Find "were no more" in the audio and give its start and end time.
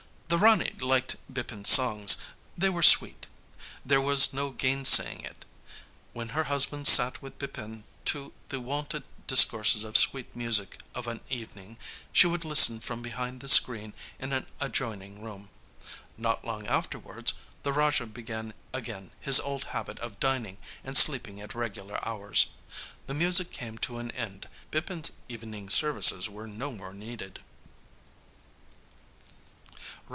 26.29-26.93